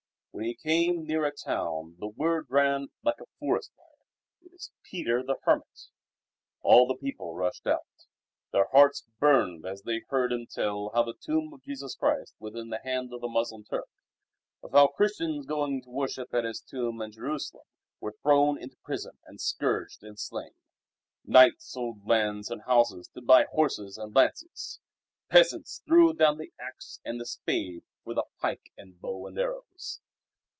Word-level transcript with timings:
When 0.33 0.45
he 0.45 0.55
came 0.55 1.05
near 1.05 1.25
a 1.25 1.33
town 1.35 1.97
the 1.99 2.07
word 2.07 2.45
ran 2.49 2.87
like 3.03 3.19
a 3.19 3.25
forest 3.37 3.73
fire, 3.75 4.05
"It 4.41 4.53
is 4.53 4.71
Peter 4.81 5.21
the 5.21 5.35
Hermit." 5.43 5.89
All 6.61 6.87
the 6.87 6.95
people 6.95 7.35
rushed 7.35 7.67
out. 7.67 7.85
Their 8.53 8.67
hearts 8.71 9.05
burned 9.19 9.65
as 9.65 9.81
they 9.83 10.03
heard 10.07 10.31
him 10.31 10.47
tell 10.47 10.89
how 10.93 11.03
the 11.03 11.15
tomb 11.19 11.53
of 11.53 11.63
Jesus 11.63 11.95
Christ 11.95 12.33
was 12.39 12.55
in 12.55 12.69
the 12.69 12.79
hand 12.79 13.13
of 13.13 13.19
the 13.19 13.27
Moslem 13.27 13.65
Turk, 13.65 13.89
of 14.63 14.71
how 14.71 14.87
Christians 14.87 15.45
going 15.45 15.81
to 15.83 15.89
worship 15.89 16.33
at 16.33 16.45
His 16.45 16.61
Tomb 16.61 17.01
in 17.01 17.11
Jerusalem 17.11 17.65
were 17.99 18.15
thrown 18.23 18.57
into 18.57 18.77
prison 18.77 19.17
and 19.25 19.39
scourged 19.39 20.01
and 20.01 20.17
slain. 20.17 20.53
Knights 21.25 21.65
sold 21.65 22.07
lands 22.07 22.49
and 22.49 22.61
houses 22.63 23.09
to 23.15 23.21
buy 23.21 23.43
horses 23.51 23.97
and 23.97 24.15
lances. 24.15 24.79
Peasants 25.29 25.81
threw 25.85 26.13
down 26.13 26.37
the 26.37 26.53
axe 26.57 27.01
and 27.03 27.19
the 27.19 27.25
spade 27.25 27.83
for 28.05 28.13
the 28.13 28.23
pike 28.39 28.71
and 28.77 28.99
bow 29.01 29.27
and 29.27 29.37
arrows. 29.37 29.99